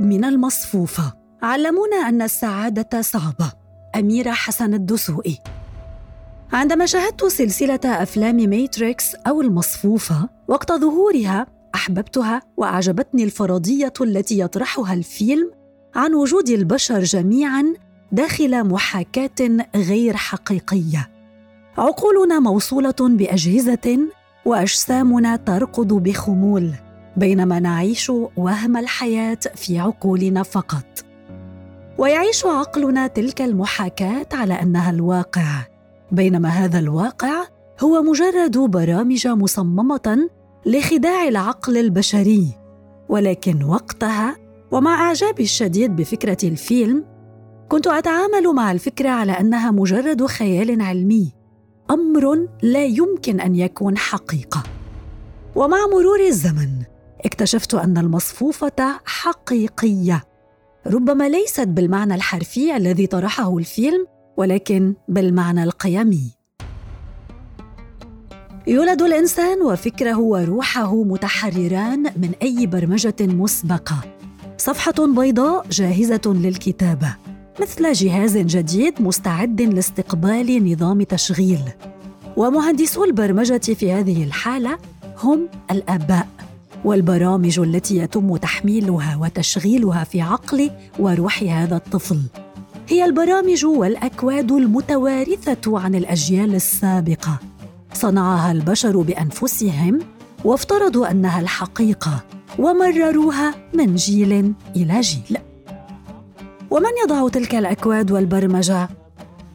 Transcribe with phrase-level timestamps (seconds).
[0.00, 1.12] من المصفوفة.
[1.42, 3.52] علمونا أن السعادة صعبة.
[3.96, 5.36] أميرة حسن الدسوقي.
[6.52, 15.50] عندما شاهدت سلسلة أفلام ماتريكس أو المصفوفة وقت ظهورها أحببتها وأعجبتني الفرضية التي يطرحها الفيلم
[15.94, 17.74] عن وجود البشر جميعا
[18.12, 21.10] داخل محاكاة غير حقيقية.
[21.78, 23.98] عقولنا موصولة بأجهزة
[24.44, 26.74] وأجسامنا ترقد بخمول.
[27.16, 31.04] بينما نعيش وهم الحياة في عقولنا فقط.
[31.98, 35.66] ويعيش عقلنا تلك المحاكاة على أنها الواقع.
[36.12, 37.44] بينما هذا الواقع
[37.80, 40.28] هو مجرد برامج مصممة
[40.66, 42.46] لخداع العقل البشري.
[43.08, 44.36] ولكن وقتها
[44.70, 47.04] ومع اعجابي الشديد بفكرة الفيلم
[47.68, 51.32] كنت أتعامل مع الفكرة على أنها مجرد خيال علمي
[51.90, 54.62] أمر لا يمكن أن يكون حقيقة.
[55.56, 56.70] ومع مرور الزمن
[57.24, 60.24] اكتشفت أن المصفوفة حقيقية.
[60.86, 66.30] ربما ليست بالمعنى الحرفي الذي طرحه الفيلم ولكن بالمعنى القيمي.
[68.66, 74.00] يولد الإنسان وفكره وروحه متحرران من أي برمجة مسبقة.
[74.58, 77.16] صفحة بيضاء جاهزة للكتابة
[77.60, 81.60] مثل جهاز جديد مستعد لاستقبال نظام تشغيل.
[82.36, 84.78] ومهندسو البرمجة في هذه الحالة
[85.22, 86.28] هم الآباء.
[86.84, 92.20] والبرامج التي يتم تحميلها وتشغيلها في عقل وروح هذا الطفل.
[92.88, 97.38] هي البرامج والأكواد المتوارثة عن الأجيال السابقة.
[97.94, 99.98] صنعها البشر بأنفسهم
[100.44, 102.24] وافترضوا أنها الحقيقة
[102.58, 105.38] ومرروها من جيل إلى جيل.
[106.70, 108.88] ومن يضع تلك الأكواد والبرمجة؟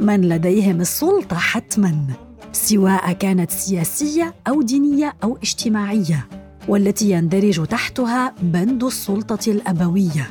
[0.00, 2.06] من لديهم السلطة حتما
[2.52, 6.41] سواء كانت سياسية أو دينية أو اجتماعية.
[6.68, 10.30] والتي يندرج تحتها بند السلطة الأبوية.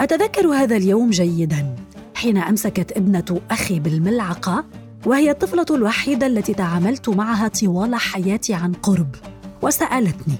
[0.00, 1.76] أتذكر هذا اليوم جيدا
[2.14, 4.64] حين أمسكت ابنة أخي بالملعقة
[5.06, 9.14] وهي الطفلة الوحيدة التي تعاملت معها طوال حياتي عن قرب
[9.62, 10.34] وسألتني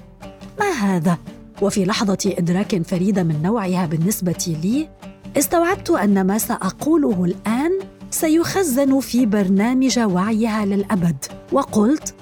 [0.59, 1.17] ما هذا؟
[1.61, 4.89] وفي لحظة إدراك فريدة من نوعها بالنسبة لي
[5.37, 7.79] استوعبت أن ما سأقوله الآن
[8.11, 12.15] سيخزن في برنامج وعيها للأبد وقلت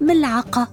[0.00, 0.68] ملعقة.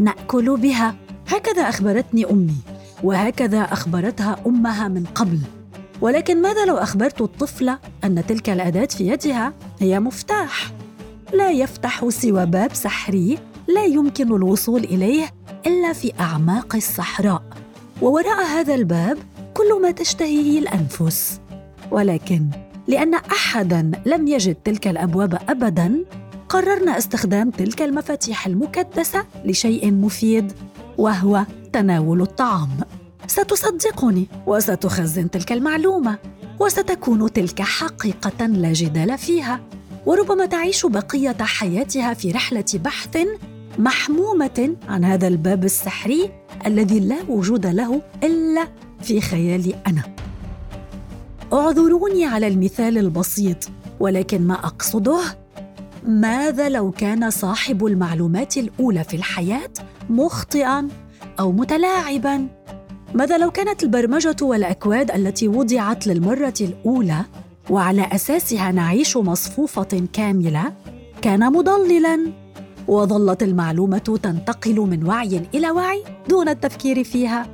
[0.00, 0.94] نأكل بها.
[1.28, 2.56] هكذا أخبرتني أمي
[3.02, 5.38] وهكذا أخبرتها أمها من قبل.
[6.00, 10.72] ولكن ماذا لو أخبرت الطفله أن تلك الأداة في يدها؟ هي مفتاح.
[11.32, 15.30] لا يفتح سوى باب سحري لا يمكن الوصول إليه
[15.66, 17.42] إلا في أعماق الصحراء.
[18.02, 19.18] ووراء هذا الباب
[19.54, 21.40] كل ما تشتهيه الأنفس.
[21.90, 22.46] ولكن
[22.88, 26.04] لأن احدا لم يجد تلك الأبواب ابدا
[26.50, 30.52] قررنا استخدام تلك المفاتيح المكدسة لشيء مفيد
[30.98, 32.68] وهو تناول الطعام.
[33.26, 36.18] ستصدقني وستخزن تلك المعلومة
[36.60, 39.60] وستكون تلك حقيقة لا جدال فيها.
[40.06, 43.18] وربما تعيش بقية حياتها في رحلة بحث
[43.78, 46.30] محمومة عن هذا الباب السحري
[46.66, 48.68] الذي لا وجود له إلا
[49.02, 50.02] في خيالي أنا.
[51.52, 53.68] اعذروني على المثال البسيط
[54.00, 55.20] ولكن ما أقصده
[56.06, 59.70] ماذا لو كان صاحب المعلومات الأولى في الحياة
[60.10, 60.88] مخطئا
[61.40, 62.48] أو متلاعبا؟
[63.14, 67.24] ماذا لو كانت البرمجة والأكواد التي وضعت للمرة الأولى
[67.70, 70.72] وعلى أساسها نعيش مصفوفة كاملة
[71.22, 72.32] كان مضللا؟
[72.88, 77.46] وظلت المعلومة تنتقل من وعي إلى وعي دون التفكير فيها.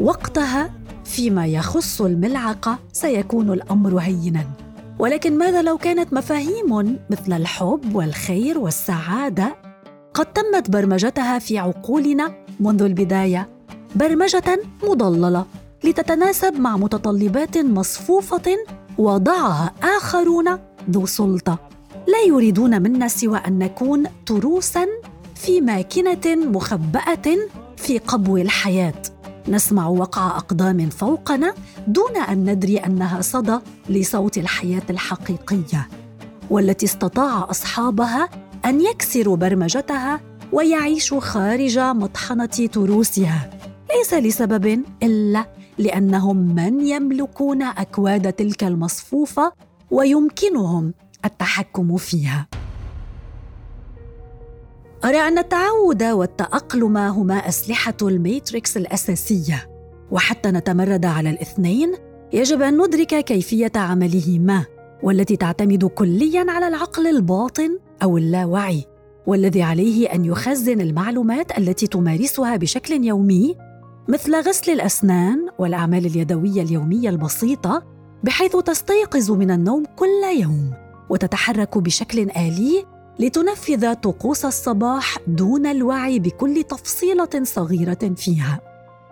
[0.00, 0.70] وقتها
[1.04, 4.65] فيما يخص الملعقة سيكون الأمر هينا.
[4.98, 9.56] ولكن ماذا لو كانت مفاهيم مثل الحب والخير والسعادة؟
[10.14, 13.48] قد تمت برمجتها في عقولنا منذ البداية
[13.94, 15.46] برمجة مضللة
[15.84, 18.56] لتتناسب مع متطلبات مصفوفة
[18.98, 20.58] وضعها آخرون
[20.90, 21.58] ذو سلطة.
[22.06, 24.86] لا يريدون منا سوى أن نكون تروسا
[25.34, 27.36] في ماكنة مخبأة
[27.76, 29.02] في قبو الحياة.
[29.48, 31.54] نسمع وقع أقدام فوقنا
[31.86, 33.58] دون أن ندري أنها صدى
[33.88, 35.88] لصوت الحياة الحقيقية
[36.50, 38.28] والتي استطاع أصحابها
[38.64, 40.20] أن يكسروا برمجتها
[40.52, 43.50] ويعيشوا خارج مطحنة تروسها
[43.96, 45.46] ليس لسبب إلا
[45.78, 49.52] لأنهم من يملكون أكواد تلك المصفوفة
[49.90, 50.94] ويمكنهم
[51.24, 52.46] التحكم فيها.
[55.06, 59.70] ارى أن التعود والتأقلم هما أسلحة الميتريكس الأساسية.
[60.10, 61.92] وحتى نتمرد على الاثنين
[62.32, 64.64] يجب أن ندرك كيفية عملهما
[65.02, 68.84] والتي تعتمد كليا على العقل الباطن أو اللاوعي
[69.26, 73.56] والذي عليه أن يخزن المعلومات التي تمارسها بشكل يومي
[74.08, 77.82] مثل غسل الأسنان والأعمال اليدوية اليومية البسيطة
[78.24, 80.72] بحيث تستيقظ من النوم كل يوم
[81.10, 88.60] وتتحرك بشكل آلي لتنفذ طقوس الصباح دون الوعي بكل تفصيلة صغيرة فيها.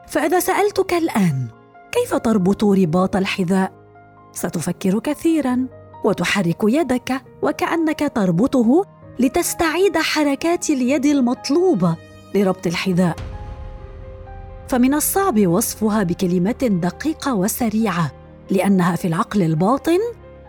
[0.08, 1.46] فإذا سألتك الآن
[1.92, 3.72] كيف تربط رباط الحذاء؟
[4.32, 5.66] ستفكر كثيرا
[6.04, 8.84] وتحرك يدك وكأنك تربطه
[9.18, 11.96] لتستعيد حركات اليد المطلوبة
[12.34, 13.16] لربط الحذاء.
[14.68, 18.12] فمن الصعب وصفها بكلمات دقيقة وسريعة
[18.50, 19.98] لأنها في العقل الباطن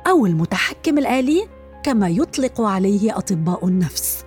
[0.07, 1.47] أو المتحكم الآلي
[1.85, 4.23] كما يطلق عليه أطباء النفس.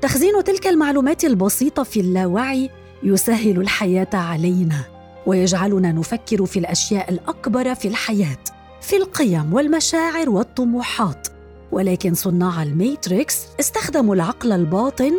[0.00, 2.70] تخزين تلك المعلومات البسيطة في اللاوعي
[3.02, 4.84] يسهل الحياة علينا
[5.26, 8.38] ويجعلنا نفكر في الأشياء الأكبر في الحياة
[8.80, 11.28] في القيم والمشاعر والطموحات.
[11.72, 15.12] ولكن صناع الميتريكس استخدموا العقل الباطن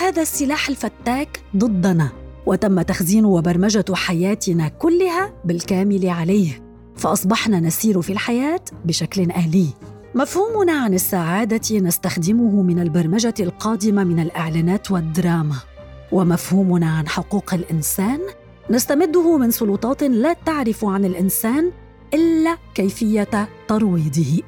[0.00, 2.08] هذا السلاح الفتاك ضدنا
[2.46, 6.62] وتم تخزين وبرمجة حياتنا كلها بالكامل عليه.
[6.96, 9.68] فأصبحنا نسير في الحياة بشكل آلي.
[10.14, 15.56] مفهومنا عن السعادة نستخدمه من البرمجة القادمة من الإعلانات والدراما.
[16.12, 18.20] ومفهومنا عن حقوق الإنسان
[18.70, 21.70] نستمده من سلطات لا تعرف عن الإنسان
[22.14, 24.42] إلا كيفية ترويضه.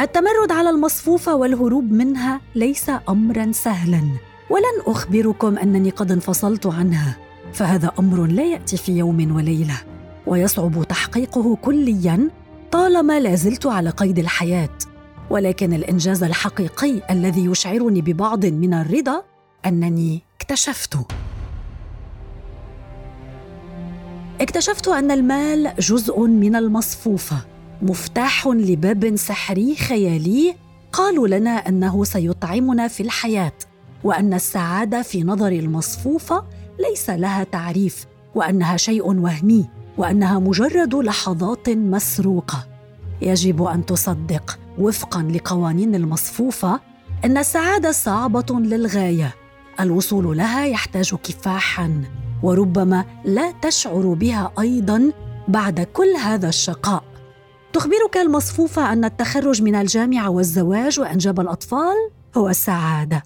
[0.00, 4.02] التمرد على المصفوفه والهروب منها ليس امرا سهلا.
[4.50, 7.16] ولن أخبركم أنني قد انفصلت عنها.
[7.52, 9.80] فهذا أمر لا يأتي في يوم وليلة.
[10.26, 12.30] ويصعب تحقيقه كليا
[12.72, 14.78] طالما لا زلت على قيد الحياة.
[15.30, 19.22] ولكن الإنجاز الحقيقي الذي يشعرني ببعض من الرضا
[19.66, 20.98] أنني اكتشفت.
[24.40, 27.36] اكتشفت أن المال جزء من المصفوفة
[27.82, 30.54] مفتاح لباب سحري خيالي
[30.92, 33.52] قالوا لنا أنه سيطعمنا في الحياة
[34.04, 36.44] وأن السعادة في نظر المصفوفة
[36.90, 39.66] ليس لها تعريف وأنها شيء وهمي.
[39.98, 42.66] وأنها مجرد لحظات مسروقة.
[43.22, 46.80] يجب أن تصدق وفقا لقوانين المصفوفة
[47.24, 49.34] أن السعادة صعبة للغاية.
[49.80, 52.02] الوصول لها يحتاج كفاحا
[52.42, 55.12] وربما لا تشعر بها أيضا
[55.48, 57.04] بعد كل هذا الشقاء.
[57.72, 63.22] تخبرك المصفوفه أن التخرج من الجامعة والزواج وأنجاب الأطفال هو السعادة.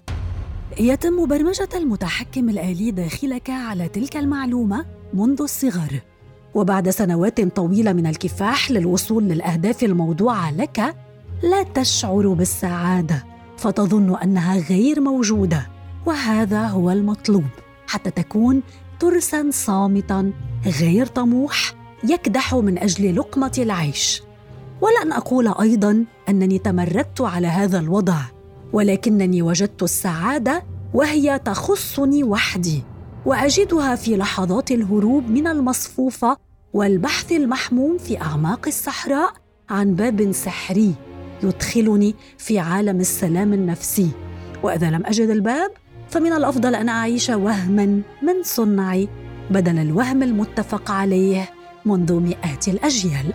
[0.79, 6.10] يتم برمجة المتحكم الآلي داخلك على تلك المعلومة منذ الصغر.
[6.55, 10.95] وبعد سنوات طويلة من الكفاح للوصول للأهداف الموضوعة لك
[11.43, 13.25] لا تشعر بالسعادة
[13.57, 15.67] فتظن أنها غير موجودة
[16.05, 17.45] وهذا هو المطلوب
[17.87, 18.61] حتى تكون
[18.99, 20.31] ترسا صامتا
[20.79, 24.23] غير طموح يكدح من أجل لقمة العيش.
[24.81, 28.19] ولن أقول أيضا أنني تمردت على هذا الوضع
[28.73, 30.63] ولكنني وجدت السعادة
[30.93, 32.83] وهي تخصني وحدي.
[33.25, 36.37] وأجدها في لحظات الهروب من المصفوفة
[36.73, 39.33] والبحث المحموم في أعماق الصحراء
[39.69, 40.93] عن باب سحري
[41.43, 44.11] يدخلني في عالم السلام النفسي.
[44.63, 45.71] وإذا لم أجد الباب
[46.09, 47.85] فمن الأفضل أن أعيش وهما
[48.21, 49.09] من صنعي
[49.49, 51.49] بدل الوهم المتفق عليه
[51.85, 53.33] منذ مئات الأجيال.